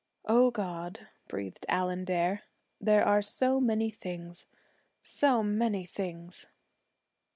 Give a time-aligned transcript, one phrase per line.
[0.25, 2.41] 'O God!' breathed Allan Dare,
[2.79, 4.47] 'there are so many things
[5.03, 6.47] so many things!'